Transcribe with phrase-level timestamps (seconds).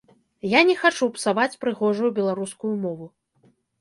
[0.53, 3.05] Я не хачу псаваць прыгожую беларускую мову.